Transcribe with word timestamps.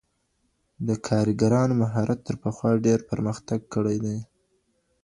د 0.87 0.89
کارګرانو 1.07 1.73
مهارت 1.81 2.19
تر 2.27 2.35
پخوا 2.43 2.71
ډېر 2.85 2.99
پرمختګ 3.11 3.59
کړی 3.73 3.97
دی. 4.05 4.17